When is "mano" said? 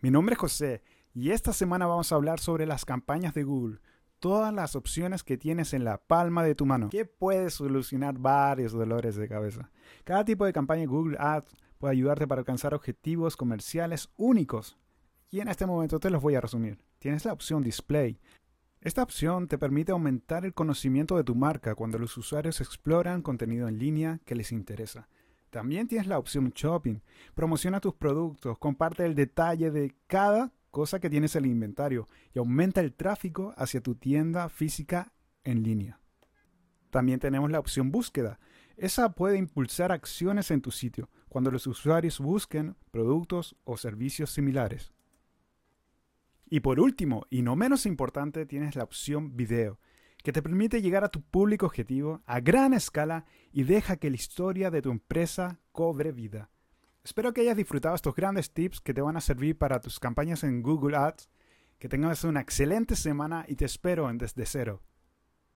6.66-6.88